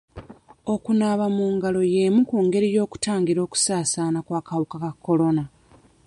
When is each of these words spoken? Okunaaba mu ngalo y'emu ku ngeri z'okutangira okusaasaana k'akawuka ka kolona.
Okunaaba 0.73 1.25
mu 1.37 1.45
ngalo 1.55 1.81
y'emu 1.93 2.21
ku 2.29 2.37
ngeri 2.45 2.67
z'okutangira 2.75 3.39
okusaasaana 3.43 4.19
k'akawuka 4.27 4.77
ka 4.83 4.91
kolona. 5.05 5.43